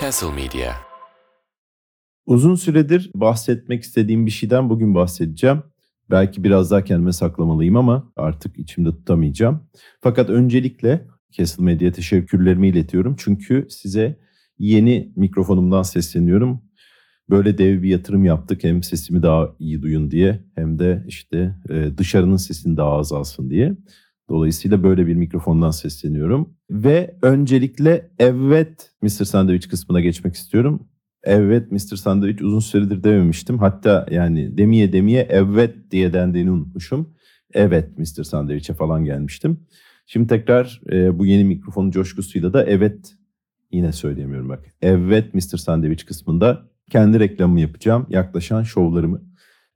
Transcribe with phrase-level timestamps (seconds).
[0.00, 0.72] Castle Media.
[2.26, 5.62] Uzun süredir bahsetmek istediğim bir şeyden bugün bahsedeceğim.
[6.10, 9.68] Belki biraz daha kendime saklamalıyım ama artık içimde tutamayacağım.
[10.00, 13.16] Fakat öncelikle Castle Media teşekkürlerimi iletiyorum.
[13.18, 14.18] Çünkü size
[14.58, 16.62] yeni mikrofonumdan sesleniyorum.
[17.30, 18.64] Böyle dev bir yatırım yaptık.
[18.64, 23.50] Hem sesimi daha iyi duyun diye hem de işte e, dışarının sesini daha az alsın
[23.50, 23.76] diye.
[24.28, 26.54] Dolayısıyla böyle bir mikrofondan sesleniyorum.
[26.70, 29.08] Ve öncelikle evet Mr.
[29.08, 30.88] Sandwich kısmına geçmek istiyorum.
[31.24, 31.96] Evet Mr.
[31.96, 33.58] Sandwich uzun süredir dememiştim.
[33.58, 37.14] Hatta yani demeye demeye evet diye dendiğini unutmuşum.
[37.54, 38.22] Evet Mr.
[38.22, 39.60] Sandwich'e falan gelmiştim.
[40.06, 43.14] Şimdi tekrar e, bu yeni mikrofonun coşkusuyla da evet
[43.72, 44.64] yine söyleyemiyorum bak.
[44.82, 45.56] Evet Mr.
[45.56, 48.06] Sandwich kısmında kendi reklamımı yapacağım.
[48.10, 49.22] Yaklaşan şovlarımı.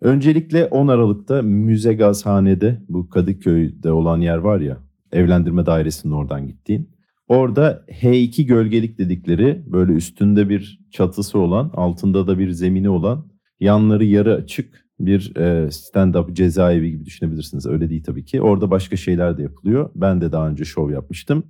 [0.01, 4.79] Öncelikle 10 Aralık'ta Müze Gazhane'de bu Kadıköy'de olan yer var ya
[5.13, 6.97] evlendirme dairesinin oradan gittiğin.
[7.29, 13.31] Orada H2 gölgelik dedikleri böyle üstünde bir çatısı olan altında da bir zemini olan
[13.61, 17.67] yanları yarı açık bir e, stand-up cezaevi gibi düşünebilirsiniz.
[17.67, 18.43] Öyle değil tabii ki.
[18.43, 19.91] Orada başka şeyler de yapılıyor.
[19.95, 21.45] Ben de daha önce şov yapmıştım.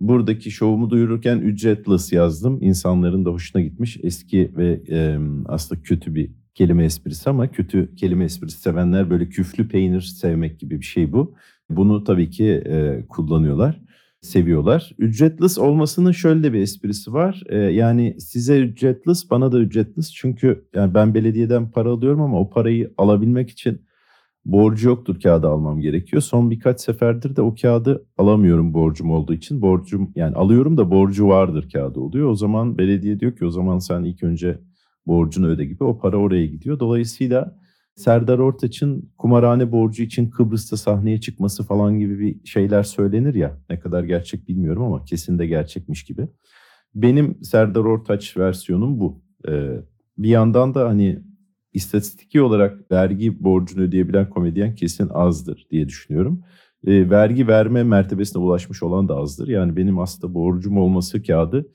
[0.00, 2.62] Buradaki şovumu duyururken ücretless yazdım.
[2.62, 3.98] İnsanların da hoşuna gitmiş.
[4.02, 9.68] Eski ve e, aslında kötü bir kelime esprisi ama kötü kelime esprisi sevenler böyle küflü
[9.68, 11.34] peynir sevmek gibi bir şey bu.
[11.70, 13.80] Bunu tabii ki e, kullanıyorlar,
[14.20, 14.92] seviyorlar.
[14.98, 17.42] Ücretless olmasının şöyle bir esprisi var.
[17.48, 20.12] E, yani size ücretless, bana da ücretless.
[20.14, 23.82] Çünkü yani ben belediyeden para alıyorum ama o parayı alabilmek için
[24.44, 26.22] borcu yoktur kağıdı almam gerekiyor.
[26.22, 29.62] Son birkaç seferdir de o kağıdı alamıyorum borcum olduğu için.
[29.62, 32.28] Borcum yani alıyorum da borcu vardır kağıdı oluyor.
[32.28, 34.58] O zaman belediye diyor ki o zaman sen ilk önce
[35.06, 36.78] borcunu öde gibi o para oraya gidiyor.
[36.78, 37.62] Dolayısıyla
[37.96, 43.58] Serdar Ortaç'ın kumarhane borcu için Kıbrıs'ta sahneye çıkması falan gibi bir şeyler söylenir ya.
[43.70, 46.28] Ne kadar gerçek bilmiyorum ama kesin de gerçekmiş gibi.
[46.94, 49.22] Benim Serdar Ortaç versiyonum bu.
[49.48, 49.76] Ee,
[50.18, 51.22] bir yandan da hani
[51.72, 56.44] istatistiki olarak vergi borcunu ödeyebilen komedyen kesin azdır diye düşünüyorum.
[56.86, 59.48] E, vergi verme mertebesine ulaşmış olan da azdır.
[59.48, 61.66] Yani benim aslında borcum olması kağıdı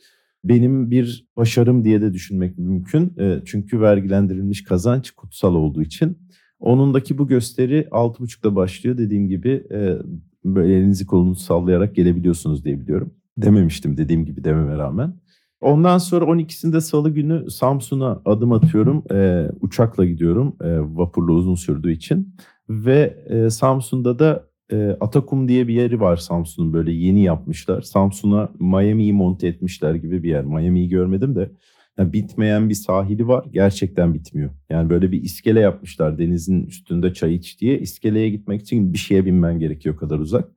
[0.44, 3.14] benim bir başarım diye de düşünmek mümkün.
[3.20, 6.18] E, çünkü vergilendirilmiş kazanç kutsal olduğu için.
[6.60, 8.98] Onundaki bu gösteri 6.30'da başlıyor.
[8.98, 9.98] Dediğim gibi e,
[10.46, 13.14] böyle elinizi kolunuzu sallayarak gelebiliyorsunuz diye biliyorum.
[13.38, 15.14] Dememiştim dediğim gibi dememe rağmen.
[15.62, 19.04] Ondan sonra 12'sinde salı günü Samsun'a adım atıyorum.
[19.12, 22.36] E, uçakla gidiyorum e, vapurla uzun sürdüğü için.
[22.70, 27.82] Ve e, Samsun'da da e, Atakum diye bir yeri var Samsun'un böyle yeni yapmışlar.
[27.82, 30.46] Samsun'a Miami'yi monte etmişler gibi bir yer.
[30.46, 31.52] Miami'yi görmedim de
[31.98, 33.46] yani bitmeyen bir sahili var.
[33.52, 34.50] Gerçekten bitmiyor.
[34.70, 37.80] Yani böyle bir iskele yapmışlar denizin üstünde çay iç diye.
[37.80, 40.50] İskeleye gitmek için bir şeye binmen gerekiyor kadar uzak.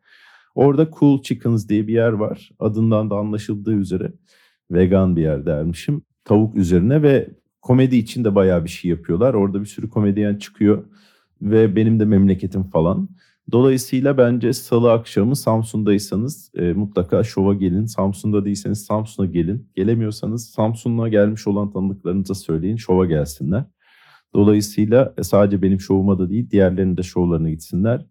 [0.54, 2.50] Orada Cool Chickens diye bir yer var.
[2.59, 4.12] Adından da anlaşıldığı üzere
[4.71, 6.03] vegan bir yer dermişim.
[6.25, 7.28] Tavuk üzerine ve
[7.62, 9.34] komedi için de bayağı bir şey yapıyorlar.
[9.34, 10.84] Orada bir sürü komedyen çıkıyor
[11.42, 13.09] ve benim de memleketim falan.
[13.53, 17.87] Dolayısıyla bence salı akşamı Samsun'daysanız e, mutlaka şova gelin.
[17.87, 19.69] Samsun'da değilseniz Samsun'a gelin.
[19.77, 23.65] Gelemiyorsanız Samsun'a gelmiş olan tanıdıklarınıza söyleyin şova gelsinler.
[24.34, 28.06] Dolayısıyla e, sadece benim şovuma da değil diğerlerinin de şovlarına gitsinler.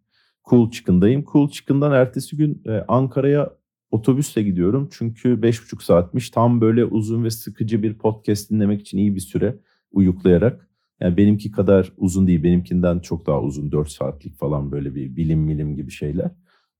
[0.49, 1.25] Cool Chicken'dayım.
[1.31, 3.49] Cool Chicken'dan ertesi gün e, Ankara'ya
[3.91, 4.89] otobüsle gidiyorum.
[4.91, 6.29] Çünkü 5,5 saatmiş.
[6.29, 9.59] Tam böyle uzun ve sıkıcı bir podcast dinlemek için iyi bir süre
[9.91, 10.68] uyuklayarak.
[10.99, 12.43] Yani benimki kadar uzun değil.
[12.43, 13.71] Benimkinden çok daha uzun.
[13.71, 16.31] 4 saatlik falan böyle bir bilim milim gibi şeyler.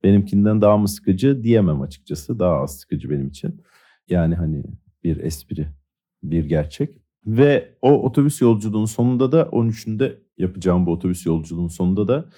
[0.04, 2.40] Benimkinden daha mı sıkıcı diyemem açıkçası.
[2.40, 3.62] Daha az sıkıcı benim için.
[4.10, 4.64] Yani hani
[5.04, 5.68] bir espri,
[6.24, 7.02] bir gerçek.
[7.26, 12.30] Ve o otobüs yolculuğunun sonunda da 13'ünde yapacağım bu otobüs yolculuğunun sonunda da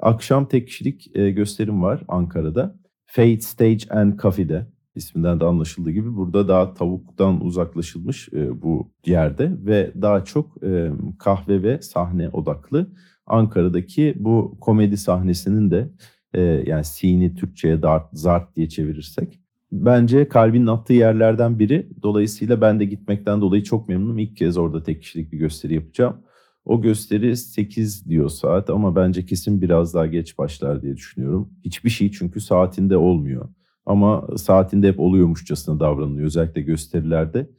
[0.00, 2.80] akşam tek kişilik e, gösterim var Ankara'da.
[3.06, 4.66] Fate Stage and Cafe'de
[5.00, 10.90] isminden de anlaşıldığı gibi burada daha tavuktan uzaklaşılmış e, bu yerde ve daha çok e,
[11.18, 12.90] kahve ve sahne odaklı.
[13.26, 15.90] Ankara'daki bu komedi sahnesinin de
[16.34, 19.40] e, yani sini Türkçe'ye dart, zart diye çevirirsek
[19.72, 21.88] bence kalbinin attığı yerlerden biri.
[22.02, 24.18] Dolayısıyla ben de gitmekten dolayı çok memnunum.
[24.18, 26.16] İlk kez orada tek kişilik bir gösteri yapacağım.
[26.64, 31.50] O gösteri 8 diyor saat ama bence kesin biraz daha geç başlar diye düşünüyorum.
[31.64, 33.48] Hiçbir şey çünkü saatinde olmuyor.
[33.86, 36.26] Ama saatinde hep oluyormuşçasına davranılıyor.
[36.26, 37.50] Özellikle gösterilerde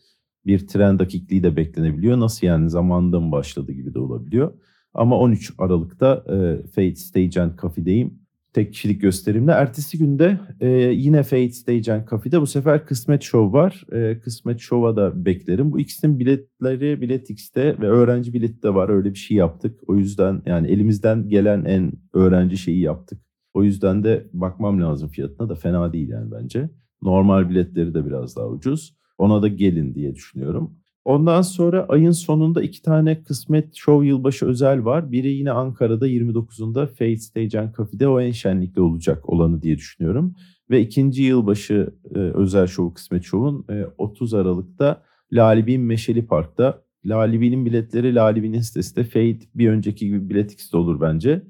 [0.46, 2.20] bir tren dakikliği de beklenebiliyor.
[2.20, 4.54] Nasıl yani zamanında mı başladı gibi de olabiliyor.
[4.94, 8.22] Ama 13 Aralık'ta e, Fate Stage and Cafe'deyim.
[8.54, 9.52] Tek kişilik gösterimle.
[9.52, 13.86] Ertesi günde e, yine Fate Stage and Cafe'de bu sefer Kısmet Show var.
[13.92, 15.72] E, Kısmet Show'a da beklerim.
[15.72, 18.90] Bu ikisinin biletleri Bilet X'te ve öğrenci bileti de var.
[18.90, 19.80] Öyle bir şey yaptık.
[19.88, 23.22] O yüzden yani elimizden gelen en öğrenci şeyi yaptık.
[23.54, 26.70] O yüzden de bakmam lazım fiyatına da fena değil yani bence.
[27.02, 28.96] Normal biletleri de biraz daha ucuz.
[29.18, 30.76] Ona da gelin diye düşünüyorum.
[31.06, 35.12] Ondan sonra ayın sonunda iki tane kısmet show yılbaşı özel var.
[35.12, 40.36] Biri yine Ankara'da 29'unda Fate Stage and Cafe'de o en şenlikli olacak olanı diye düşünüyorum.
[40.70, 46.82] Ve ikinci yılbaşı e, özel show kısmet show'un e, 30 Aralık'ta Lalibin Meşeli Park'ta.
[47.06, 51.44] Lalibi'nin biletleri Lalibi'nin sitesinde Fate bir önceki gibi bilet olur bence.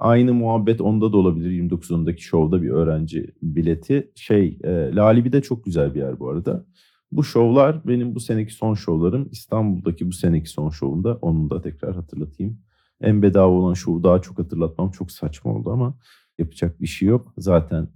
[0.00, 4.10] Aynı muhabbet onda da olabilir 29'undaki şovda bir öğrenci bileti.
[4.14, 6.66] Şey e, Lalibi de çok güzel bir yer bu arada.
[7.12, 9.28] Bu şovlar benim bu seneki son şovlarım.
[9.32, 12.58] İstanbul'daki bu seneki son şovunda onu da tekrar hatırlatayım.
[13.00, 15.98] En bedava olan şovu daha çok hatırlatmam çok saçma oldu ama
[16.38, 17.34] yapacak bir şey yok.
[17.38, 17.88] Zaten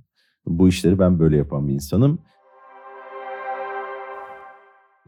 [0.47, 2.19] bu işleri ben böyle yapan bir insanım.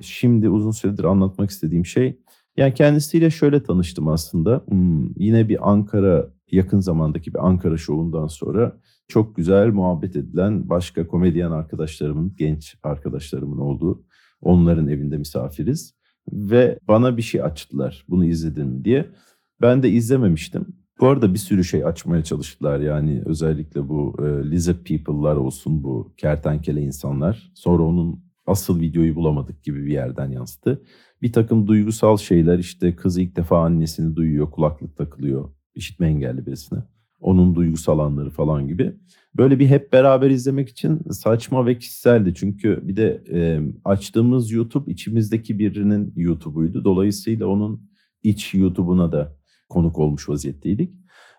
[0.01, 2.19] Şimdi uzun süredir anlatmak istediğim şey
[2.57, 4.65] yani kendisiyle şöyle tanıştım aslında.
[4.69, 11.07] Hmm, yine bir Ankara yakın zamandaki bir Ankara şovundan sonra çok güzel muhabbet edilen başka
[11.07, 14.05] komedyen arkadaşlarımın, genç arkadaşlarımın olduğu
[14.41, 15.95] onların evinde misafiriz.
[16.33, 19.11] Ve bana bir şey açtılar bunu izledin mi diye.
[19.61, 20.67] Ben de izlememiştim.
[21.01, 26.15] Bu arada bir sürü şey açmaya çalıştılar yani özellikle bu e, lizard people'lar olsun bu
[26.17, 27.53] kertenkele insanlar.
[27.55, 30.83] Sonra onun asıl videoyu bulamadık gibi bir yerden yansıdı.
[31.23, 36.79] Bir takım duygusal şeyler işte kız ilk defa annesini duyuyor kulaklık takılıyor işitme engelli birisine.
[37.21, 38.97] Onun duygusal anları falan gibi.
[39.35, 42.35] Böyle bir hep beraber izlemek için saçma ve kişiseldi.
[42.35, 46.85] Çünkü bir de e, açtığımız YouTube içimizdeki birinin YouTube'uydu.
[46.85, 47.91] Dolayısıyla onun
[48.23, 49.37] iç YouTube'una da
[49.69, 50.95] konuk olmuş vaziyetteydik.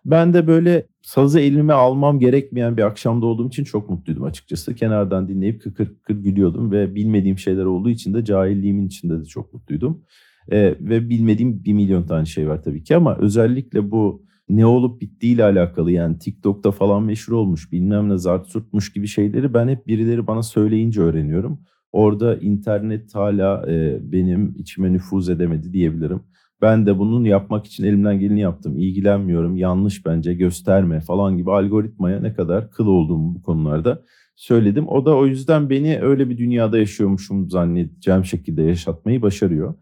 [0.05, 4.75] Ben de böyle sazı elime almam gerekmeyen bir akşamda olduğum için çok mutluydum açıkçası.
[4.75, 9.53] Kenardan dinleyip kıkır kıkır gülüyordum ve bilmediğim şeyler olduğu için de cahilliğimin içinde de çok
[9.53, 10.03] mutluydum.
[10.51, 15.01] Ee, ve bilmediğim bir milyon tane şey var tabii ki ama özellikle bu ne olup
[15.01, 19.87] bittiğiyle alakalı yani TikTok'ta falan meşhur olmuş bilmem ne zart surtmuş gibi şeyleri ben hep
[19.87, 21.59] birileri bana söyleyince öğreniyorum.
[21.91, 26.21] Orada internet hala e, benim içime nüfuz edemedi diyebilirim.
[26.61, 28.77] Ben de bunun yapmak için elimden geleni yaptım.
[28.77, 34.03] İlgilenmiyorum, yanlış bence, gösterme falan gibi algoritmaya ne kadar kıl olduğumu bu konularda
[34.35, 34.87] söyledim.
[34.87, 39.75] O da o yüzden beni öyle bir dünyada yaşıyormuşum zannedeceğim şekilde yaşatmayı başarıyor.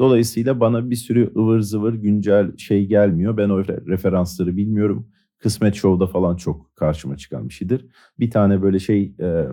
[0.00, 3.36] Dolayısıyla bana bir sürü ıvır zıvır güncel şey gelmiyor.
[3.36, 5.08] Ben o referansları bilmiyorum.
[5.38, 7.86] Kısmet Show'da falan çok karşıma çıkan bir şeydir.
[8.18, 9.46] Bir tane böyle şey e,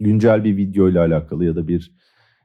[0.00, 1.92] güncel bir video ile alakalı ya da bir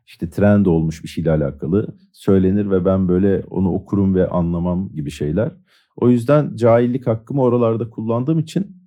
[0.05, 5.11] işte trend olmuş bir şeyle alakalı söylenir ve ben böyle onu okurum ve anlamam gibi
[5.11, 5.51] şeyler.
[5.95, 8.77] O yüzden cahillik hakkımı oralarda kullandığım için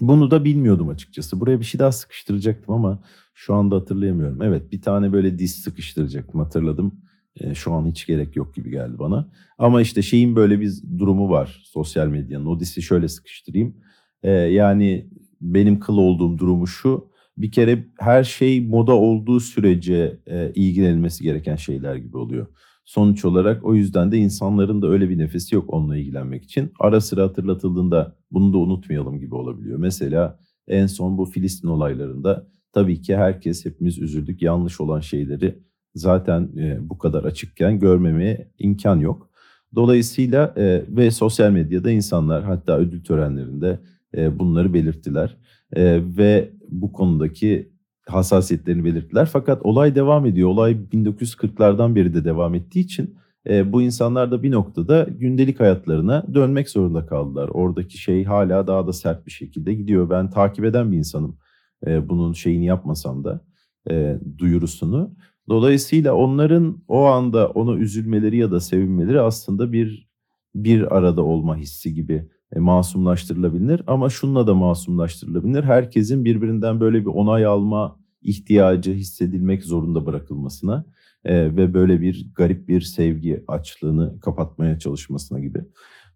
[0.00, 1.40] bunu da bilmiyordum açıkçası.
[1.40, 3.02] Buraya bir şey daha sıkıştıracaktım ama
[3.34, 4.42] şu anda hatırlayamıyorum.
[4.42, 6.92] Evet bir tane böyle diz sıkıştıracaktım hatırladım.
[7.40, 9.30] E, şu an hiç gerek yok gibi geldi bana.
[9.58, 12.46] Ama işte şeyin böyle bir durumu var sosyal medyanın.
[12.46, 13.76] O disi şöyle sıkıştırayım.
[14.22, 15.10] E, yani
[15.40, 17.08] benim kıl olduğum durumu şu.
[17.38, 22.46] Bir kere her şey moda olduğu sürece e, ilgilenilmesi gereken şeyler gibi oluyor.
[22.84, 26.72] Sonuç olarak o yüzden de insanların da öyle bir nefesi yok onunla ilgilenmek için.
[26.80, 29.78] Ara sıra hatırlatıldığında bunu da unutmayalım gibi olabiliyor.
[29.78, 30.38] Mesela
[30.68, 34.42] en son bu Filistin olaylarında tabii ki herkes hepimiz üzüldük.
[34.42, 35.58] Yanlış olan şeyleri
[35.96, 39.30] zaten e, bu kadar açıkken görmemeye imkan yok.
[39.74, 43.80] Dolayısıyla e, ve sosyal medyada insanlar hatta ödül törenlerinde
[44.16, 45.36] e, bunları belirttiler
[45.72, 47.72] e, ve bu konudaki
[48.08, 49.26] hassasiyetlerini belirttiler.
[49.26, 50.48] Fakat olay devam ediyor.
[50.48, 53.16] Olay 1940'lardan beri de devam ettiği için
[53.48, 57.48] e, bu insanlar da bir noktada gündelik hayatlarına dönmek zorunda kaldılar.
[57.48, 60.10] Oradaki şey hala daha da sert bir şekilde gidiyor.
[60.10, 61.38] Ben takip eden bir insanım.
[61.86, 63.44] E, bunun şeyini yapmasam da
[63.90, 65.14] e, duyurusunu.
[65.48, 70.06] Dolayısıyla onların o anda ona üzülmeleri ya da sevinmeleri aslında bir
[70.54, 73.82] bir arada olma hissi gibi e, masumlaştırılabilir.
[73.86, 75.64] Ama şunla da masumlaştırılabilir.
[75.64, 80.84] Herkesin birbirinden böyle bir onay alma ihtiyacı hissedilmek zorunda bırakılmasına
[81.24, 85.64] e, ve böyle bir garip bir sevgi açlığını kapatmaya çalışmasına gibi.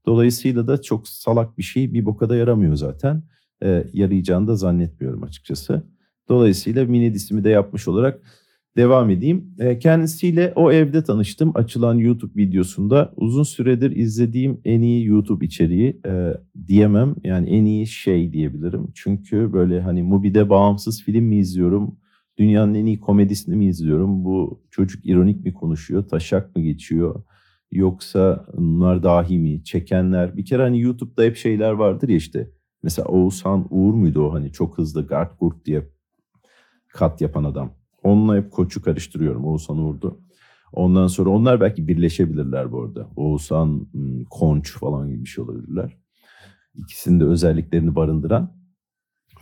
[0.06, 3.22] Dolayısıyla da çok salak bir şey bir bokada yaramıyor zaten.
[3.62, 5.82] E, yarayacağını da zannetmiyorum açıkçası.
[6.28, 8.20] Dolayısıyla mini disimi de yapmış olarak
[8.76, 9.54] devam edeyim.
[9.58, 11.52] E, kendisiyle o evde tanıştım.
[11.54, 16.34] Açılan YouTube videosunda uzun süredir izlediğim en iyi YouTube içeriği e,
[16.66, 17.14] diyemem.
[17.24, 18.88] Yani en iyi şey diyebilirim.
[18.94, 21.96] Çünkü böyle hani Mubi'de bağımsız film mi izliyorum?
[22.38, 24.24] Dünyanın en iyi komedisini mi izliyorum?
[24.24, 26.08] Bu çocuk ironik mi konuşuyor?
[26.08, 27.22] Taşak mı geçiyor?
[27.72, 29.64] Yoksa bunlar dahi mi?
[29.64, 30.36] Çekenler.
[30.36, 32.50] Bir kere hani YouTube'da hep şeyler vardır ya işte.
[32.82, 35.88] Mesela Oğuzhan Uğur muydu o hani çok hızlı Gart Gurt diye
[36.88, 37.79] kat yapan adam.
[38.02, 39.44] Onunla hep koçu karıştırıyorum.
[39.44, 40.20] Oğuzhan Uğur'du.
[40.72, 43.08] Ondan sonra onlar belki birleşebilirler bu arada.
[43.16, 45.96] Oğuzhan hmm, Konç falan gibi bir şey olabilirler.
[46.74, 48.60] İkisinin de özelliklerini barındıran.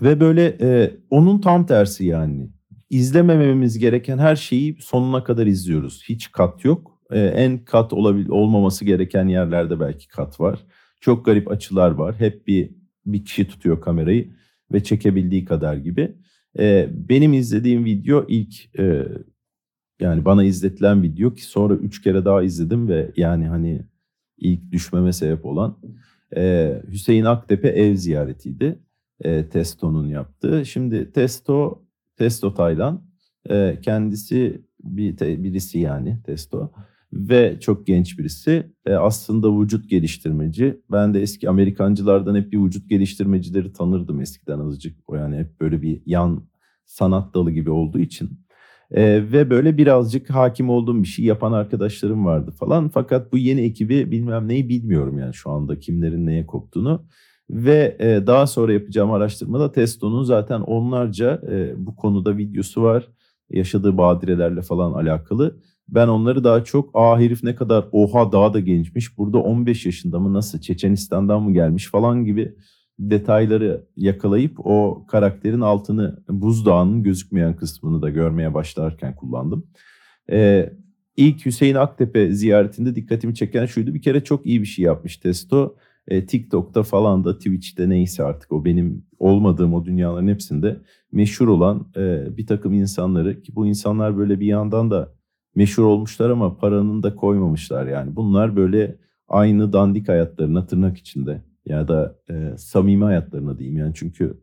[0.02, 2.50] Ve böyle e, onun tam tersi yani.
[2.90, 6.04] İzlemememiz gereken her şeyi sonuna kadar izliyoruz.
[6.08, 7.00] Hiç kat yok.
[7.10, 10.58] E, en kat olabil olmaması gereken yerlerde belki kat var.
[11.00, 12.14] Çok garip açılar var.
[12.18, 12.70] Hep bir
[13.06, 14.30] bir kişi tutuyor kamerayı
[14.72, 16.16] ve çekebildiği kadar gibi.
[16.58, 19.08] E, benim izlediğim video ilk e,
[20.00, 23.82] yani bana izletilen video ki sonra üç kere daha izledim ve yani hani
[24.38, 25.78] ilk düşmeme sebep olan
[26.36, 28.78] e, Hüseyin Aktepe ev ziyaretiydi.
[29.20, 30.66] E, Testo'nun yaptığı.
[30.66, 31.82] Şimdi Testo,
[32.16, 33.02] Testo Taylan
[33.50, 36.72] e, kendisi bir te, birisi yani Testo
[37.12, 38.72] ve çok genç birisi.
[38.86, 40.80] E, aslında vücut geliştirmeci.
[40.92, 44.96] Ben de eski Amerikancılardan hep bir vücut geliştirmecileri tanırdım eskiden azıcık.
[45.06, 46.42] O yani hep böyle bir yan
[46.86, 48.30] sanat dalı gibi olduğu için.
[48.90, 52.88] E, ve böyle birazcık hakim olduğum bir şey yapan arkadaşlarım vardı falan.
[52.88, 57.06] Fakat bu yeni ekibi bilmem neyi bilmiyorum yani şu anda kimlerin neye koptuğunu.
[57.50, 63.08] Ve e, daha sonra yapacağım araştırmada Testo'nun zaten onlarca e, bu konuda videosu var.
[63.50, 65.56] Yaşadığı badirelerle falan alakalı.
[65.88, 69.18] Ben onları daha çok aa herif ne kadar oha daha da gençmiş.
[69.18, 72.54] Burada 15 yaşında mı nasıl Çeçenistan'dan mı gelmiş falan gibi
[72.98, 79.66] detayları yakalayıp o karakterin altını buzdağının gözükmeyen kısmını da görmeye başlarken kullandım.
[80.30, 80.72] Ee,
[81.16, 83.94] ilk Hüseyin Aktepe ziyaretinde dikkatimi çeken şuydu.
[83.94, 85.76] Bir kere çok iyi bir şey yapmış Testo.
[86.08, 90.80] Ee, TikTok'ta falan da Twitch'te neyse artık o benim olmadığım o dünyaların hepsinde
[91.12, 95.17] meşhur olan e, bir takım insanları ki bu insanlar böyle bir yandan da
[95.58, 98.16] meşhur olmuşlar ama paranın da koymamışlar yani.
[98.16, 98.96] Bunlar böyle
[99.28, 104.40] aynı dandik hayatlarına tırnak içinde ya da e, samimi hayatlarına diyeyim yani çünkü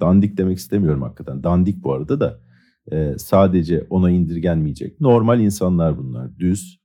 [0.00, 1.42] dandik demek istemiyorum hakikaten.
[1.42, 2.40] Dandik bu arada da
[2.92, 5.00] e, sadece ona indirgenmeyecek.
[5.00, 6.38] Normal insanlar bunlar.
[6.38, 6.80] Düz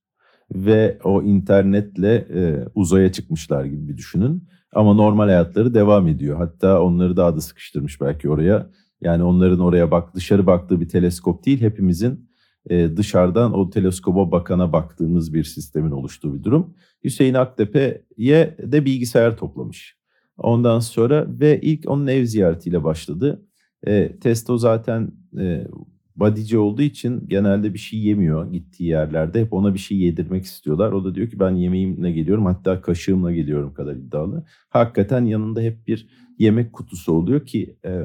[0.55, 4.47] ve o internetle e, uzaya çıkmışlar gibi bir düşünün.
[4.73, 6.37] Ama normal hayatları devam ediyor.
[6.37, 8.69] Hatta onları daha da sıkıştırmış belki oraya.
[9.01, 12.28] Yani onların oraya bak dışarı baktığı bir teleskop değil hepimizin
[12.69, 16.73] e, dışarıdan o teleskoba bakana baktığımız bir sistemin oluştuğu bir durum.
[17.03, 19.97] Hüseyin Aktepe'ye de bilgisayar toplamış.
[20.37, 23.45] Ondan sonra ve ilk onun ev ziyaretiyle başladı.
[23.87, 25.67] E, Testo zaten e,
[26.15, 29.41] bodyci olduğu için genelde bir şey yemiyor gittiği yerlerde.
[29.41, 30.91] Hep ona bir şey yedirmek istiyorlar.
[30.91, 34.45] O da diyor ki ben yemeğimle geliyorum hatta kaşığımla geliyorum kadar iddialı.
[34.69, 36.07] Hakikaten yanında hep bir
[36.39, 38.03] yemek kutusu oluyor ki e,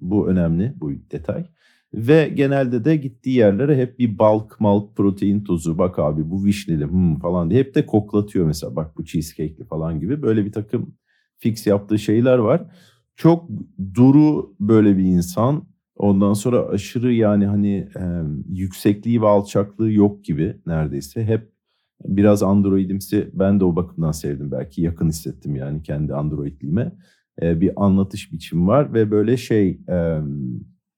[0.00, 1.46] bu önemli bu detay.
[1.94, 6.84] Ve genelde de gittiği yerlere hep bir balk malk protein tozu bak abi bu vişneli
[6.84, 10.94] hmm falan diye hep de koklatıyor mesela bak bu cheesecake'li falan gibi böyle bir takım
[11.38, 12.66] fix yaptığı şeyler var.
[13.16, 13.48] Çok
[13.94, 15.70] duru böyle bir insan.
[15.96, 18.04] Ondan sonra aşırı yani hani e,
[18.48, 21.24] yüksekliği ve alçaklığı yok gibi neredeyse.
[21.24, 21.52] Hep
[22.04, 26.92] biraz androidimsi ben de o bakımdan sevdim belki yakın hissettim yani kendi androidliğime.
[27.42, 29.80] E, bir anlatış biçimi var ve böyle şey...
[29.88, 30.20] E,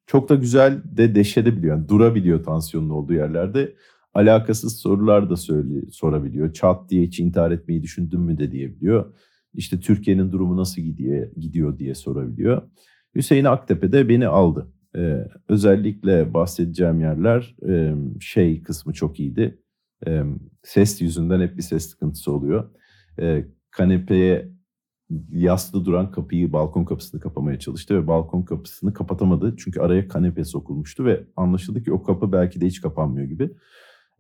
[0.07, 1.77] çok da güzel de deşedebiliyor.
[1.77, 3.75] Yani durabiliyor tansiyonun olduğu yerlerde.
[4.15, 6.53] Alakasız sorular da söyle, sorabiliyor.
[6.53, 9.15] Çat diye hiç intihar etmeyi düşündün mü de diyebiliyor.
[9.55, 12.63] İşte Türkiye'nin durumu nasıl gidiyor, gidiyor diye sorabiliyor.
[13.15, 14.73] Hüseyin Aktepe de beni aldı.
[14.97, 19.59] Ee, özellikle bahsedeceğim yerler e, şey kısmı çok iyiydi.
[20.07, 20.23] E,
[20.63, 22.71] ses yüzünden hep bir ses sıkıntısı oluyor.
[23.21, 24.49] E, kanepeye
[25.33, 29.55] yaslı duran kapıyı, balkon kapısını kapamaya çalıştı ve balkon kapısını kapatamadı.
[29.59, 33.51] Çünkü araya kanepe sokulmuştu ve anlaşıldı ki o kapı belki de hiç kapanmıyor gibi.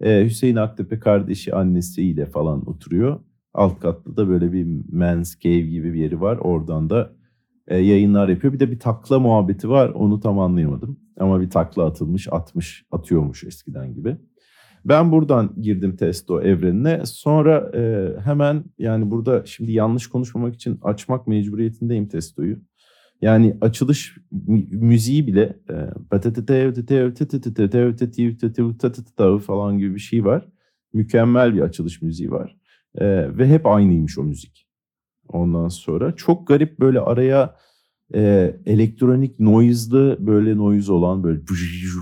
[0.00, 3.20] Ee, Hüseyin Aktepe kardeşi annesiyle falan oturuyor.
[3.54, 6.37] Alt katta da böyle bir men's cave gibi bir yeri var.
[6.37, 7.12] Oradan da
[7.68, 8.52] e, yayınlar yapıyor.
[8.52, 9.88] Bir de bir takla muhabbeti var.
[9.88, 11.00] Onu tam anlayamadım.
[11.20, 14.16] Ama bir takla atılmış, atmış, atıyormuş eskiden gibi.
[14.85, 17.07] Ben buradan girdim testo evrenine.
[17.07, 22.59] Sonra e, hemen yani burada şimdi yanlış konuşmamak için açmak mecburiyetindeyim testoyu.
[23.23, 24.17] Yani açılış
[24.71, 25.59] müziği bile
[29.39, 30.49] falan gibi bir şey var.
[30.93, 32.57] Mükemmel bir açılış müziği var.
[32.95, 33.07] E,
[33.39, 34.67] ve hep aynıymış o müzik.
[35.29, 37.57] Ondan sonra çok garip böyle araya
[38.15, 41.47] e, elektronik noise'lı böyle noise olan böyle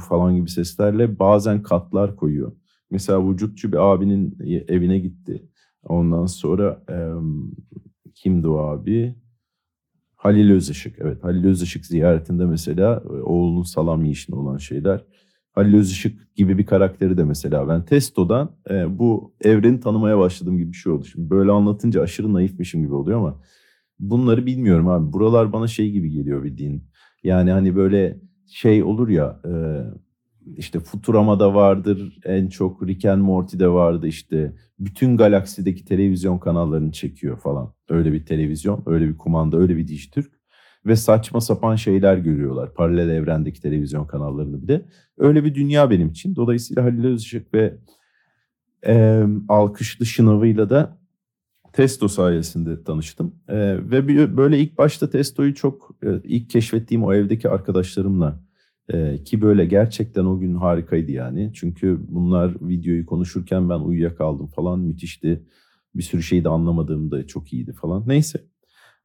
[0.08, 2.52] falan gibi seslerle bazen katlar koyuyor.
[2.90, 5.48] Mesela vücutçu bir abinin evine gitti.
[5.84, 6.96] Ondan sonra e,
[8.14, 9.14] kimdi o abi?
[10.16, 10.98] Halil Özışık.
[10.98, 15.04] Evet Halil Özışık ziyaretinde mesela oğlunun salam yiyişine olan şeyler.
[15.52, 20.72] Halil Özışık gibi bir karakteri de mesela ben Testo'dan e, bu evreni tanımaya başladığım gibi
[20.72, 21.04] bir şey oldu.
[21.04, 23.42] Şimdi böyle anlatınca aşırı naifmişim gibi oluyor ama
[23.98, 25.12] bunları bilmiyorum abi.
[25.12, 26.84] Buralar bana şey gibi geliyor bildiğin.
[27.24, 29.52] Yani hani böyle şey olur ya e,
[30.56, 34.52] işte Futurama'da vardır, en çok Rick and Morty'de vardı işte.
[34.78, 37.72] Bütün galaksideki televizyon kanallarını çekiyor falan.
[37.88, 40.32] Öyle bir televizyon, öyle bir kumanda, öyle bir Dijitürk.
[40.86, 42.74] ve saçma sapan şeyler görüyorlar.
[42.74, 44.82] Paralel evrendeki televizyon kanallarını bile.
[45.18, 46.36] Öyle bir dünya benim için.
[46.36, 47.78] Dolayısıyla Halil Özışık ve
[48.86, 50.98] e, alkışlı şınavıyla da
[51.72, 53.34] Testo sayesinde tanıştım.
[53.48, 53.56] E,
[53.90, 58.40] ve böyle ilk başta Testo'yu çok e, ilk keşfettiğim o evdeki arkadaşlarımla
[58.92, 61.50] e, ki böyle gerçekten o gün harikaydı yani.
[61.54, 65.42] Çünkü bunlar videoyu konuşurken ben uyuyakaldım falan müthişti.
[65.94, 68.04] Bir sürü şeyi de anlamadığım da çok iyiydi falan.
[68.06, 68.40] Neyse.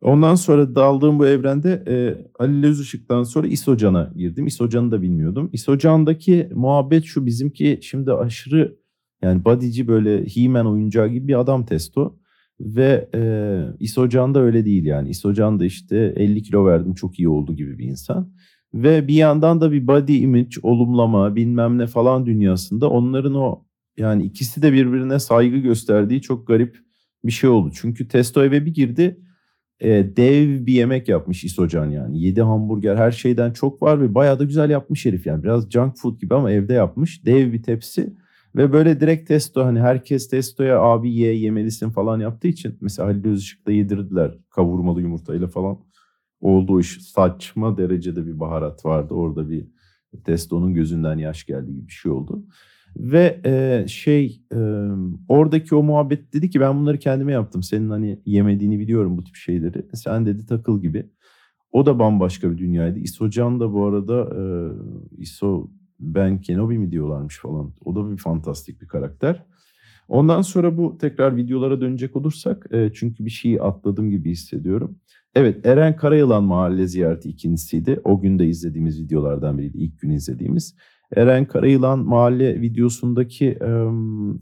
[0.02, 1.96] Ondan sonra daldığım bu evrende e,
[2.40, 4.48] Ali Özışık'tan sonra İsocan'a girdim.
[4.48, 5.50] İsocan'ı da bilmiyordum.
[5.54, 8.78] İsocan'daki muhabbet şu bizimki şimdi aşırı
[9.22, 12.20] yani bodyci böyle He-Man oyuncağı gibi bir adam testo.
[12.60, 13.22] Ve e,
[13.80, 15.10] İsocan da öyle değil yani.
[15.10, 18.34] İsocan da işte 50 kilo verdim çok iyi oldu gibi bir insan.
[18.76, 23.66] Ve bir yandan da bir body image, olumlama bilmem ne falan dünyasında onların o
[23.98, 26.78] yani ikisi de birbirine saygı gösterdiği çok garip
[27.26, 27.72] bir şey oldu.
[27.76, 29.20] Çünkü Testo eve bir girdi
[29.80, 32.22] e, dev bir yemek yapmış İsocan yani.
[32.22, 35.44] Yedi hamburger her şeyden çok var ve bayağı da güzel yapmış herif yani.
[35.44, 37.26] Biraz junk food gibi ama evde yapmış.
[37.26, 38.14] Dev bir tepsi.
[38.56, 43.26] Ve böyle direkt testo hani herkes testoya abi ye yemelisin falan yaptığı için mesela Halil
[43.26, 45.78] Özışık'ta yedirdiler kavurmalı yumurtayla falan.
[46.46, 49.14] Oldu o iş saçma derecede bir baharat vardı.
[49.14, 49.68] Orada bir
[50.24, 52.44] testonun gözünden yaş geldi gibi bir şey oldu.
[52.98, 54.60] Ve e, şey e,
[55.28, 57.64] oradaki o muhabbet dedi ki ben bunları kendime yaptım.
[57.64, 59.86] Senin hani yemediğini biliyorum bu tip şeyleri.
[59.94, 61.10] Sen dedi takıl gibi.
[61.72, 63.00] O da bambaşka bir dünyaydı.
[63.00, 64.44] İsocan da bu arada e,
[65.18, 67.74] İso Ben Kenobi mi diyorlarmış falan.
[67.86, 69.46] O da bir fantastik bir karakter.
[70.08, 75.00] Ondan sonra bu tekrar videolara dönecek olursak e, çünkü bir şeyi atladım gibi hissediyorum.
[75.36, 78.02] Evet Eren Karayılan Mahalle Ziyareti ikincisiydi.
[78.04, 79.78] O gün de izlediğimiz videolardan biriydi.
[79.78, 80.76] ilk gün izlediğimiz.
[81.16, 83.68] Eren Karayılan Mahalle videosundaki e,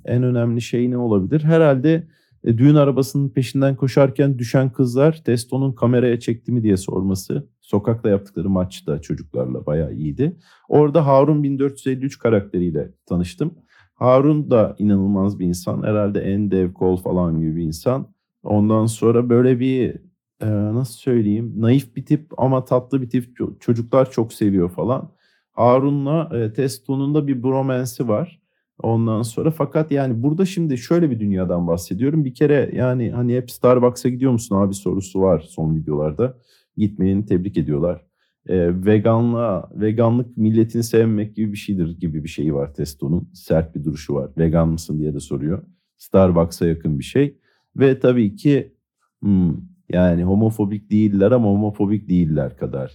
[0.05, 1.43] en önemli şey ne olabilir?
[1.43, 2.07] Herhalde
[2.43, 7.47] e, düğün arabasının peşinden koşarken düşen kızlar Testo'nun kameraya çekti mi diye sorması.
[7.61, 10.37] Sokakta yaptıkları maçta çocuklarla bayağı iyiydi.
[10.69, 13.53] Orada Harun 1453 karakteriyle tanıştım.
[13.93, 15.83] Harun da inanılmaz bir insan.
[15.83, 18.13] Herhalde en dev kol falan gibi bir insan.
[18.43, 20.12] Ondan sonra böyle bir
[20.43, 23.37] e, nasıl söyleyeyim naif bir tip ama tatlı bir tip.
[23.59, 25.09] Çocuklar çok seviyor falan.
[25.51, 28.39] Harun'la e, Testo'nun bir bromance'i var.
[28.81, 32.25] Ondan sonra fakat yani burada şimdi şöyle bir dünyadan bahsediyorum.
[32.25, 36.37] Bir kere yani hani hep Starbucks'a gidiyor musun abi sorusu var son videolarda.
[36.77, 38.05] Gitmeyeni tebrik ediyorlar.
[38.47, 43.29] E, veganla veganlık milletini sevmek gibi bir şeydir gibi bir şeyi var Testo'nun.
[43.33, 44.29] Sert bir duruşu var.
[44.37, 45.63] Vegan mısın diye de soruyor.
[45.97, 47.37] Starbucks'a yakın bir şey.
[47.75, 48.73] Ve tabii ki
[49.21, 49.53] hmm,
[49.93, 52.91] yani homofobik değiller ama homofobik değiller kadar.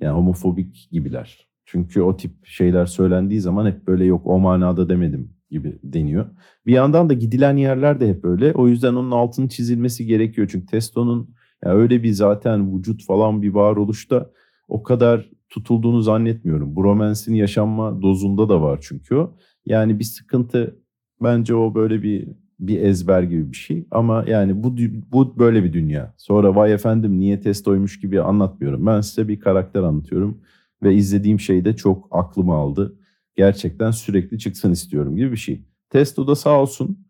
[0.00, 1.48] Yani homofobik gibiler.
[1.64, 6.26] Çünkü o tip şeyler söylendiği zaman hep böyle yok o manada demedim gibi deniyor.
[6.66, 8.52] Bir yandan da gidilen yerler de hep öyle.
[8.52, 10.48] O yüzden onun altını çizilmesi gerekiyor.
[10.52, 11.34] Çünkü Testo'nun
[11.64, 14.30] yani öyle bir zaten vücut falan bir varoluşta
[14.68, 16.76] o kadar tutulduğunu zannetmiyorum.
[16.76, 19.36] Bromance'in yaşanma dozunda da var çünkü o.
[19.66, 20.78] Yani bir sıkıntı
[21.22, 22.28] bence o böyle bir
[22.62, 23.86] bir ezber gibi bir şey.
[23.90, 24.76] Ama yani bu
[25.12, 26.14] bu böyle bir dünya.
[26.16, 28.86] Sonra vay efendim niye testoymuş gibi anlatmıyorum.
[28.86, 30.40] Ben size bir karakter anlatıyorum
[30.82, 32.98] ve izlediğim şey de çok aklımı aldı.
[33.36, 35.64] Gerçekten sürekli çıksın istiyorum gibi bir şey.
[35.90, 37.06] Testo da sağ olsun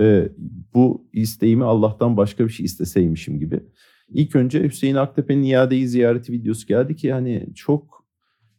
[0.00, 0.28] e,
[0.74, 3.60] bu isteğimi Allah'tan başka bir şey isteseymişim gibi.
[4.08, 8.06] İlk önce Hüseyin Aktepe'nin iadeyi ziyareti videosu geldi ki hani çok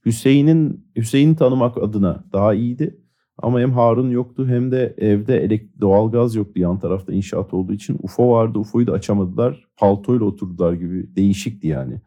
[0.05, 2.97] Hüseyin'in Hüseyin'i tanımak adına daha iyiydi.
[3.37, 7.99] Ama hem Harun yoktu hem de evde elek, doğalgaz yoktu yan tarafta inşaat olduğu için.
[8.03, 9.67] UFO vardı UFO'yu da açamadılar.
[9.77, 12.01] Paltoyla oturdular gibi değişikti yani.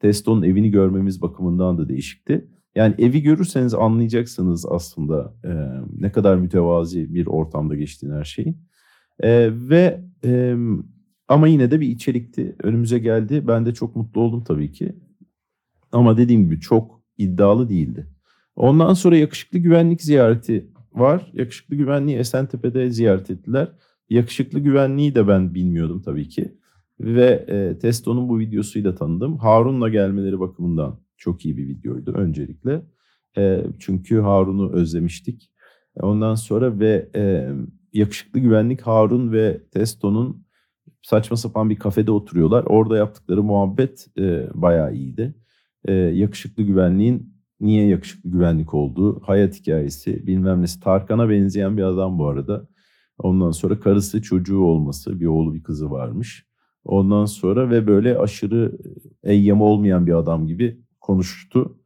[0.00, 2.48] Testo'nun evini görmemiz bakımından da değişikti.
[2.74, 5.50] Yani evi görürseniz anlayacaksınız aslında e,
[6.00, 8.56] ne kadar mütevazi bir ortamda geçtiğini her şeyin.
[9.20, 10.56] E, ve e,
[11.28, 12.56] ama yine de bir içerikti.
[12.62, 13.48] Önümüze geldi.
[13.48, 14.96] Ben de çok mutlu oldum tabii ki.
[15.92, 18.06] Ama dediğim gibi çok iddialı değildi.
[18.58, 21.30] Ondan sonra yakışıklı güvenlik ziyareti var.
[21.32, 23.68] Yakışıklı güvenliği Esentepe'de ziyaret ettiler.
[24.10, 26.54] Yakışıklı güvenliği de ben bilmiyordum tabii ki.
[27.00, 29.38] Ve e, Testo'nun bu videosuyla tanıdım.
[29.38, 32.82] Harun'la gelmeleri bakımından çok iyi bir videoydu öncelikle.
[33.36, 35.50] E, çünkü Harun'u özlemiştik.
[36.00, 37.48] Ondan sonra ve e,
[37.92, 40.44] yakışıklı güvenlik Harun ve Testo'nun
[41.02, 42.64] saçma sapan bir kafede oturuyorlar.
[42.64, 45.34] Orada yaptıkları muhabbet e, bayağı iyiydi.
[45.84, 50.80] E, yakışıklı güvenliğin niye yakışıklı güvenlik olduğu, hayat hikayesi, bilmem nesi.
[50.80, 52.68] Tarkan'a benzeyen bir adam bu arada.
[53.18, 56.46] Ondan sonra karısı çocuğu olması, bir oğlu bir kızı varmış.
[56.84, 58.78] Ondan sonra ve böyle aşırı
[59.22, 61.78] eyyam olmayan bir adam gibi konuştu.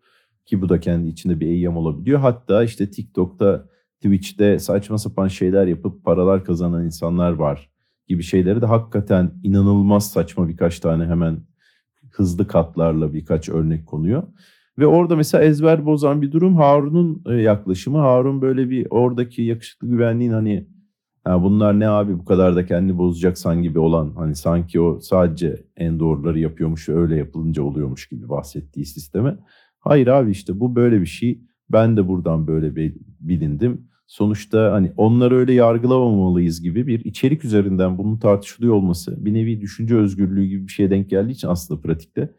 [0.46, 2.20] Ki bu da kendi içinde bir eyyam olabiliyor.
[2.20, 7.70] Hatta işte TikTok'ta, Twitch'te saçma sapan şeyler yapıp paralar kazanan insanlar var
[8.08, 11.40] gibi şeyleri de hakikaten inanılmaz saçma birkaç tane hemen
[12.10, 14.22] hızlı katlarla birkaç örnek konuyor.
[14.78, 17.98] Ve orada mesela ezber bozan bir durum Harun'un e, yaklaşımı.
[17.98, 20.66] Harun böyle bir oradaki yakışıklı güvenliğin hani
[21.24, 25.64] ha bunlar ne abi bu kadar da kendi bozacaksan gibi olan hani sanki o sadece
[25.76, 29.36] en doğruları yapıyormuş öyle yapılınca oluyormuş gibi bahsettiği sisteme.
[29.78, 31.40] Hayır abi işte bu böyle bir şey.
[31.72, 32.76] Ben de buradan böyle
[33.20, 33.88] bilindim.
[34.06, 39.96] Sonuçta hani onları öyle yargılamamalıyız gibi bir içerik üzerinden bunun tartışılıyor olması bir nevi düşünce
[39.96, 42.30] özgürlüğü gibi bir şeye denk geldiği için aslında pratikte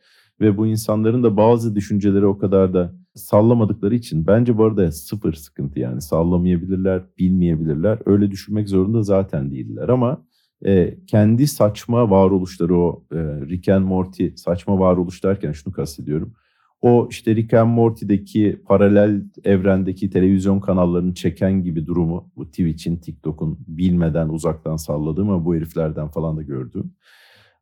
[0.41, 5.33] ve bu insanların da bazı düşünceleri o kadar da sallamadıkları için bence bu arada sıfır
[5.33, 7.99] sıkıntı yani sallamayabilirler, bilmeyebilirler.
[8.05, 10.25] Öyle düşünmek zorunda zaten değiller ama
[10.65, 13.17] e, kendi saçma varoluşları o e,
[13.49, 16.33] Rick and Morty saçma varoluş derken şunu kastediyorum.
[16.81, 23.59] O işte Rick and Morty'deki paralel evrendeki televizyon kanallarını çeken gibi durumu bu Twitch'in, TikTok'un
[23.67, 26.91] bilmeden uzaktan salladığım ama bu heriflerden falan da gördüm.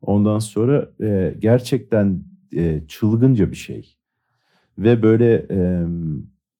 [0.00, 2.24] Ondan sonra e, gerçekten
[2.56, 3.96] e, çılgınca bir şey.
[4.78, 5.86] Ve böyle e,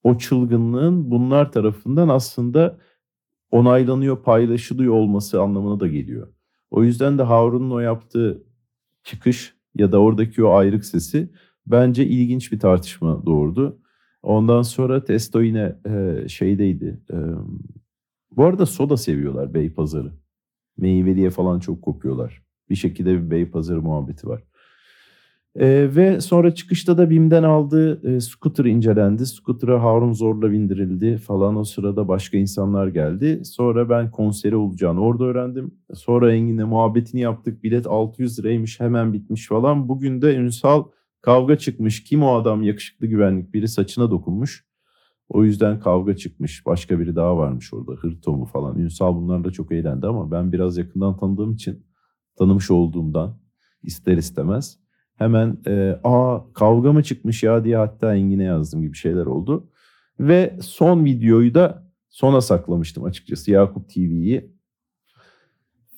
[0.03, 2.79] o çılgınlığın bunlar tarafından aslında
[3.51, 6.29] onaylanıyor, paylaşılıyor olması anlamına da geliyor.
[6.71, 8.43] O yüzden de Harun'un o yaptığı
[9.05, 11.31] çıkış ya da oradaki o ayrık sesi
[11.67, 13.79] bence ilginç bir tartışma doğurdu.
[14.23, 17.01] Ondan sonra Testo yine e, şeydeydi.
[17.13, 17.17] E,
[18.37, 20.13] bu arada soda seviyorlar Beypazarı.
[20.77, 22.43] Meyveliye falan çok kopuyorlar.
[22.71, 24.43] Bir şekilde bir Beypazarı muhabbeti var.
[25.57, 29.27] E, ve sonra çıkışta da BİM'den aldığı e, scooter incelendi.
[29.27, 31.57] Scooter'a Harun zorla bindirildi falan.
[31.57, 33.45] O sırada başka insanlar geldi.
[33.45, 35.75] Sonra ben konseri olacağını orada öğrendim.
[35.95, 37.62] Sonra Engin'le muhabbetini yaptık.
[37.65, 39.88] Bilet 600 liraymış hemen bitmiş falan.
[39.88, 40.85] Bugün de Ünsal
[41.21, 42.05] kavga çıkmış.
[42.05, 44.65] Kim o adam yakışıklı güvenlik biri saçına dokunmuş.
[45.29, 46.67] O yüzden kavga çıkmış.
[46.67, 47.93] Başka biri daha varmış orada.
[47.93, 48.79] Hırtomu falan.
[48.79, 51.87] Ünsal bunlarla çok eğlendi ama ben biraz yakından tanıdığım için
[52.38, 53.38] tanımış olduğumdan
[53.83, 54.82] ister istemez
[55.23, 59.69] hemen e, aa kavga mı çıkmış ya diye hatta Engin'e yazdım gibi şeyler oldu.
[60.21, 64.53] Ve son videoyu da sona saklamıştım açıkçası Yakup TV'yi.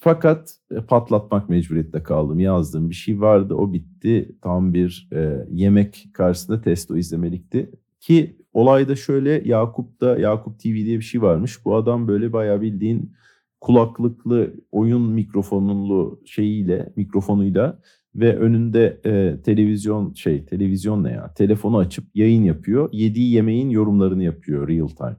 [0.01, 2.41] Fakat e, patlatmak mecburiyette kaldım.
[2.41, 4.37] Yazdığım bir şey vardı o bitti.
[4.43, 7.71] Tam bir e, yemek karşısında testo izlemelikti.
[8.01, 11.65] Ki olayda şöyle Yakup'ta Yakup TV diye bir şey varmış.
[11.65, 13.13] Bu adam böyle bayağı bildiğin
[13.61, 17.79] kulaklıklı oyun mikrofonlu şeyiyle mikrofonuyla
[18.15, 22.89] ve önünde e, televizyon şey televizyon ne ya telefonu açıp yayın yapıyor.
[22.93, 25.17] Yediği yemeğin yorumlarını yapıyor real time.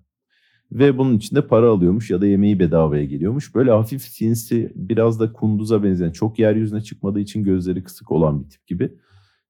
[0.72, 3.56] Ve bunun için de para alıyormuş ya da yemeği bedavaya geliyormuş.
[3.56, 8.50] Böyle hafif sinsi biraz da kunduza benzeyen çok yeryüzüne çıkmadığı için gözleri kısık olan bir
[8.50, 8.94] tip gibi.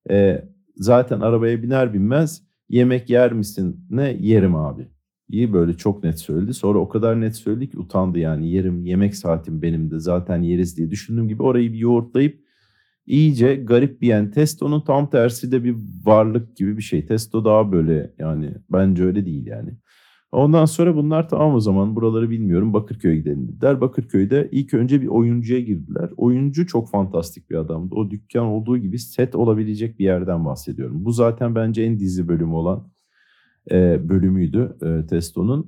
[0.10, 3.86] E, zaten arabaya biner binmez yemek yer misin?
[3.90, 4.88] Ne yerim abi.
[5.30, 6.54] İyi böyle çok net söyledi.
[6.54, 10.78] Sonra o kadar net söyledi ki utandı yani yerim yemek saatim benim de zaten yeriz
[10.78, 12.45] diye düşündüğüm gibi orayı bir yoğurtlayıp
[13.08, 17.06] iyice garip bir yani Testo'nun tam tersi de bir varlık gibi bir şey.
[17.06, 19.70] Testo daha böyle yani bence öyle değil yani.
[20.32, 23.82] Ondan sonra bunlar tamam o zaman buraları bilmiyorum Bakırköy'e gidelim dediler.
[23.82, 26.10] Bakırköy'de ilk önce bir oyuncuya girdiler.
[26.18, 27.96] Oyuncu çok fantastik bir adamdı.
[27.96, 31.06] O dükkan olduğu gibi set olabilecek bir yerden bahsediyorum.
[31.06, 32.92] Bu zaten bence en dizi bölümü olan
[33.72, 35.68] e, bölümüydü e, Testo'nun.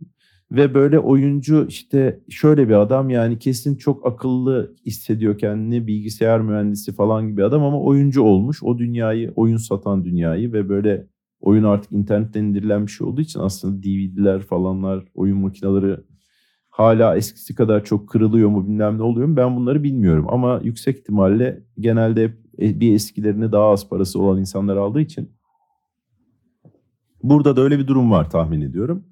[0.51, 6.93] Ve böyle oyuncu işte şöyle bir adam yani kesin çok akıllı hissediyor kendini bilgisayar mühendisi
[6.93, 8.63] falan gibi adam ama oyuncu olmuş.
[8.63, 11.07] O dünyayı oyun satan dünyayı ve böyle
[11.39, 15.97] oyun artık internetten indirilen bir şey olduğu için aslında DVD'ler falanlar oyun makineleri
[16.69, 20.25] hala eskisi kadar çok kırılıyor mu bilmem ne oluyor mu ben bunları bilmiyorum.
[20.29, 22.23] Ama yüksek ihtimalle genelde
[22.61, 25.31] e, bir eskilerine daha az parası olan insanlar aldığı için
[27.23, 29.03] burada da öyle bir durum var tahmin ediyorum.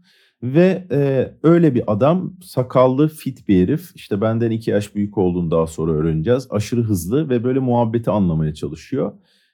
[0.53, 5.51] Ve e, öyle bir adam sakallı fit bir herif işte benden iki yaş büyük olduğunu
[5.51, 6.47] daha sonra öğreneceğiz.
[6.49, 9.11] Aşırı hızlı ve böyle muhabbeti anlamaya çalışıyor.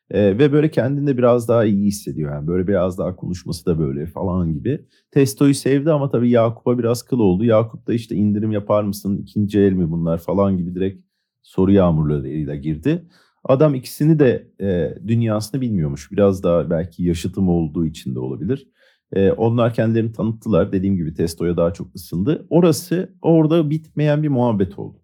[0.10, 4.06] E, ve böyle kendinde biraz daha iyi hissediyor yani böyle biraz daha konuşması da böyle
[4.06, 4.86] falan gibi.
[5.12, 7.46] Testo'yu sevdi ama tabii Yakup'a biraz kıl oldu.
[7.46, 11.06] Yakup da işte indirim yapar mısın ikinci el mi bunlar falan gibi direkt
[11.42, 13.06] soru yağmurlarıyla girdi.
[13.44, 16.12] Adam ikisini de e, dünyasını bilmiyormuş.
[16.12, 18.68] Biraz daha belki yaşıtım olduğu için de olabilir.
[19.14, 20.72] E, onlar kendilerini tanıttılar.
[20.72, 22.48] Dediğim gibi Testo'ya daha çok ısındı.
[22.50, 24.98] Orası orada bitmeyen bir muhabbet oldu.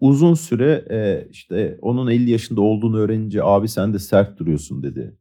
[0.00, 5.16] Uzun süre e, işte onun 50 yaşında olduğunu öğrenince abi sen de sert duruyorsun dedi.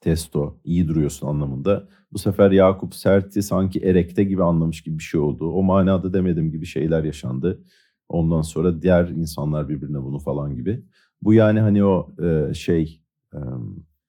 [0.00, 1.88] Testo iyi duruyorsun anlamında.
[2.12, 5.50] Bu sefer Yakup serti sanki erekte gibi anlamış gibi bir şey oldu.
[5.50, 7.64] O manada demedim gibi şeyler yaşandı.
[8.08, 10.84] Ondan sonra diğer insanlar birbirine bunu falan gibi.
[11.22, 13.02] Bu yani hani o e, şey
[13.34, 13.38] e,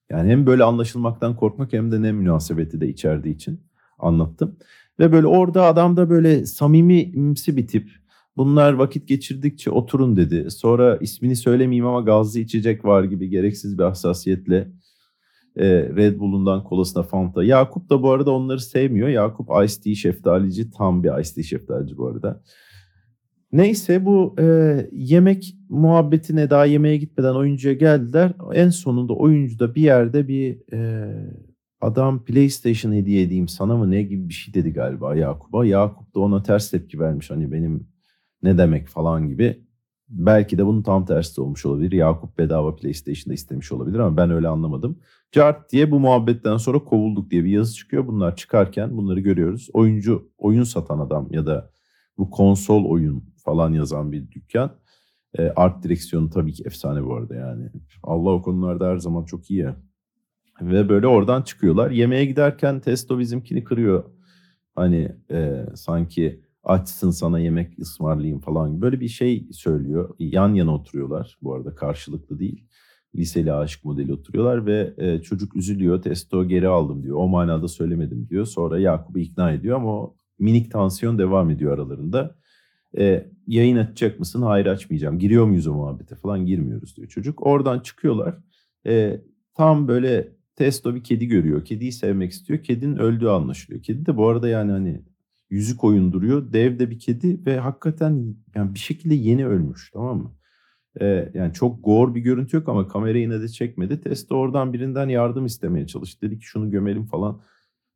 [0.09, 3.61] yani hem böyle anlaşılmaktan korkmak hem de ne münasebeti de içerdiği için
[3.99, 4.57] anlattım.
[4.99, 7.89] Ve böyle orada adam da böyle samimimsi bir tip.
[8.37, 10.51] Bunlar vakit geçirdikçe oturun dedi.
[10.51, 14.71] Sonra ismini söylemeyeyim ama gazlı içecek var gibi gereksiz bir hassasiyetle
[15.55, 15.65] e,
[15.95, 17.43] Red Bull'undan kolasına Fanta.
[17.43, 19.07] Yakup da bu arada onları sevmiyor.
[19.07, 20.71] Yakup Ice Tea şeftalici.
[20.71, 22.41] Tam bir Ice Tea şeftalici bu arada.
[23.55, 24.45] Neyse bu e,
[24.91, 28.33] yemek muhabbetine daha yemeğe gitmeden oyuncuya geldiler.
[28.53, 31.09] En sonunda oyuncu da bir yerde bir e,
[31.81, 35.65] adam PlayStation hediye edeyim sana mı ne gibi bir şey dedi galiba Yakup'a.
[35.65, 37.87] Yakup da ona ters tepki vermiş hani benim
[38.43, 39.63] ne demek falan gibi.
[40.09, 41.91] Belki de bunun tam tersi olmuş olabilir.
[41.91, 44.99] Yakup bedava PlayStation'da istemiş olabilir ama ben öyle anlamadım.
[45.31, 48.07] Cart diye bu muhabbetten sonra kovulduk diye bir yazı çıkıyor.
[48.07, 49.69] Bunlar çıkarken bunları görüyoruz.
[49.73, 51.74] Oyuncu, oyun satan adam ya da
[52.17, 54.71] bu konsol oyun falan yazan bir dükkan.
[55.37, 57.69] E, art direksiyonu tabii ki efsane bu arada yani.
[58.03, 59.77] Allah o konularda her zaman çok iyi ya.
[60.61, 61.91] Ve böyle oradan çıkıyorlar.
[61.91, 64.03] Yemeğe giderken Testo bizimkini kırıyor.
[64.75, 68.81] Hani e, sanki açsın sana yemek ısmarlayayım falan.
[68.81, 70.15] Böyle bir şey söylüyor.
[70.19, 72.67] Yan yana oturuyorlar bu arada karşılıklı değil.
[73.15, 76.01] Liseli aşık modeli oturuyorlar ve e, çocuk üzülüyor.
[76.01, 77.17] Testo geri aldım diyor.
[77.17, 78.45] O manada söylemedim diyor.
[78.45, 82.35] Sonra Yakup'u ikna ediyor ama o minik tansiyon devam ediyor aralarında.
[82.97, 84.41] E, yayın açacak mısın?
[84.41, 85.19] Hayır açmayacağım.
[85.19, 86.45] Giriyor muyuz o muhabbete falan?
[86.45, 87.45] Girmiyoruz diyor çocuk.
[87.45, 88.37] Oradan çıkıyorlar.
[88.87, 89.21] E,
[89.53, 91.65] tam böyle Testo bir kedi görüyor.
[91.65, 92.63] Kediyi sevmek istiyor.
[92.63, 93.83] Kedinin öldüğü anlaşılıyor.
[93.83, 95.01] Kedi de bu arada yani hani
[95.49, 96.53] yüzük oyunduruyor.
[96.53, 100.35] Dev de bir kedi ve hakikaten yani bir şekilde yeni ölmüş tamam mı?
[101.01, 104.01] Ee, yani çok gore bir görüntü yok ama kamera yine de çekmedi.
[104.01, 106.27] Testo oradan birinden yardım istemeye çalıştı.
[106.27, 107.41] Dedi ki şunu gömelim falan.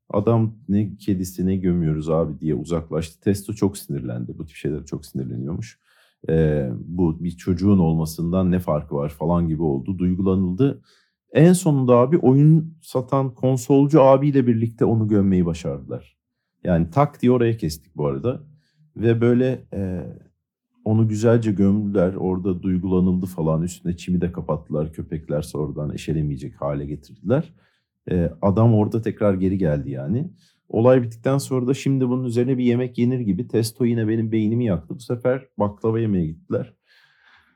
[0.10, 3.22] Adam ne kedisi ne gömüyoruz abi diye uzaklaştı.
[3.22, 4.38] Testo çok sinirlendi.
[4.38, 5.80] Bu tip şeyler çok sinirleniyormuş.
[6.30, 9.98] Ee, bu bir çocuğun olmasından ne farkı var falan gibi oldu.
[9.98, 10.82] Duygulanıldı.
[11.34, 16.18] En sonunda abi oyun satan konsolcu abiyle birlikte onu gömmeyi başardılar.
[16.64, 18.44] Yani tak diye oraya kestik bu arada.
[18.96, 20.04] Ve böyle e,
[20.86, 22.14] onu güzelce gömdüler.
[22.14, 23.62] Orada duygulanıldı falan.
[23.62, 24.94] Üstüne çimi de kapattılar.
[24.94, 27.54] Köpekler sonradan eşelemeyecek hale getirdiler.
[28.10, 30.30] E, adam orada tekrar geri geldi yani.
[30.70, 34.66] Olay bittikten sonra da şimdi bunun üzerine bir yemek yenir gibi Testo yine benim beynimi
[34.66, 34.96] yaktı.
[34.96, 36.74] Bu sefer baklava yemeye gittiler.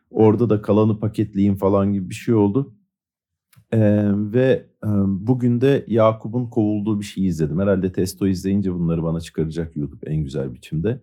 [0.10, 2.76] Orada da kalanı paketleyin falan gibi bir şey oldu.
[3.74, 7.60] Ee, ve e, bugün de Yakup'un kovulduğu bir şey izledim.
[7.60, 11.02] Herhalde Testo izleyince bunları bana çıkaracak YouTube en güzel biçimde.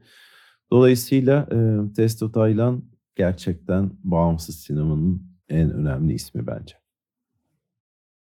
[0.70, 1.58] Dolayısıyla e,
[1.94, 2.82] Testo Taylan
[3.16, 6.79] gerçekten bağımsız sinemanın en önemli ismi bence.